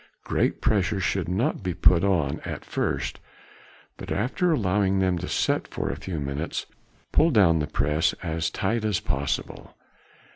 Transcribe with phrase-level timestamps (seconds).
[0.23, 3.19] Great pressure should not be put on at first,
[3.97, 6.65] but after allowing them to set for a few minutes,
[7.11, 9.75] pull down the press as tight as possible.